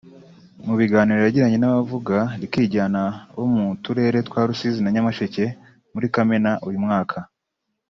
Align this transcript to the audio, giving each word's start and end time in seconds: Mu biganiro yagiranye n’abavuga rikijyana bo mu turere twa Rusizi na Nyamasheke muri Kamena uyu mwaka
Mu 0.65 0.73
biganiro 0.79 1.19
yagiranye 1.21 1.57
n’abavuga 1.59 2.17
rikijyana 2.41 3.03
bo 3.35 3.45
mu 3.53 3.65
turere 3.83 4.17
twa 4.27 4.41
Rusizi 4.47 4.79
na 4.81 4.93
Nyamasheke 4.95 5.45
muri 5.93 6.07
Kamena 6.15 6.51
uyu 6.67 6.81
mwaka 6.85 7.17